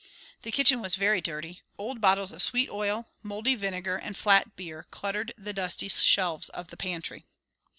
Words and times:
The 0.41 0.51
kitchen 0.51 0.81
was 0.81 0.95
very 0.95 1.21
dirty; 1.21 1.61
old 1.77 2.01
bottles 2.01 2.31
of 2.31 2.41
sweet 2.41 2.71
oil, 2.71 3.11
mouldy 3.21 3.53
vinegar 3.53 3.97
and 3.97 4.17
flat 4.17 4.55
beer 4.55 4.87
cluttered 4.89 5.31
the 5.37 5.53
dusty 5.53 5.89
shelves 5.89 6.49
of 6.49 6.69
the 6.69 6.77
pantry. 6.77 7.27